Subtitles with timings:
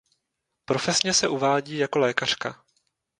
[0.65, 2.63] Profesně se uvádí jako lékařka.